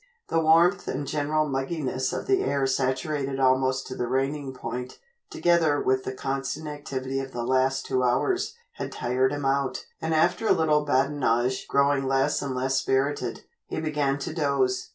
[0.29, 4.97] The warmth and general mugginess of the air saturated almost to the raining point,
[5.29, 10.15] together with the constant activity of the last two hours, had tired him out, and
[10.15, 14.89] after a little badinage growing less and less spirited, he began to doze.